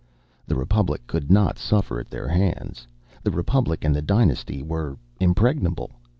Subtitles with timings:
[0.47, 2.87] The Republic could not suffer at their hands;
[3.21, 5.91] the Republic and the dynasty were impregnable.